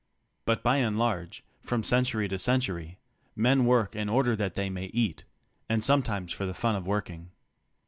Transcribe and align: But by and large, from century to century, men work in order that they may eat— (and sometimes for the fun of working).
But 0.45 0.63
by 0.63 0.77
and 0.77 0.97
large, 0.97 1.43
from 1.59 1.83
century 1.83 2.27
to 2.29 2.39
century, 2.39 2.97
men 3.35 3.67
work 3.67 3.95
in 3.95 4.09
order 4.09 4.35
that 4.35 4.55
they 4.55 4.67
may 4.67 4.85
eat— 4.85 5.25
(and 5.69 5.83
sometimes 5.83 6.31
for 6.31 6.47
the 6.47 6.55
fun 6.55 6.75
of 6.75 6.87
working). 6.87 7.29